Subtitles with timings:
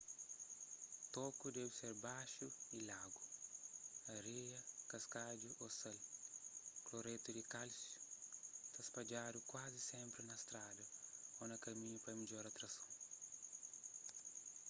[1.13, 3.21] toku debe ser baxu y lagu.
[4.17, 4.59] areia
[4.91, 5.97] kaskadju ô sal
[6.85, 7.97] kloretu di kálsiu
[8.73, 10.83] ta spadjadu kuazi sénpri na strada
[11.41, 12.89] ô na kaminhu pa midjora trason